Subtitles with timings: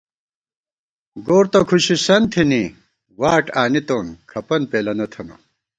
[1.25, 2.63] گور تہ کھُشِسن تھنی
[3.19, 5.35] واٹ آنِتون کھپن پېلَنہ تھنہ